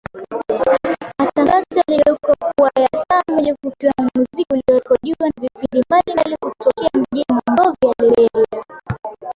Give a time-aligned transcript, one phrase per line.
[1.17, 7.93] Matangazo yaligeuka kuwa ya saa moja kukiwemo muziki uliorekodiwa na vipindi mbalimbali kutokea mjini Monrovia,
[7.99, 8.77] Liberia